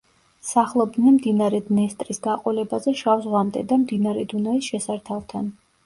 სახლობდნენ 0.51 1.15
მდინარე 1.17 1.59
დნესტრის 1.67 2.21
გაყოლებაზე 2.29 2.97
შავ 3.05 3.25
ზღვამდე 3.29 3.67
და 3.73 3.81
მდინარე 3.87 4.29
დუნაის 4.35 4.75
შესართავთან. 4.75 5.59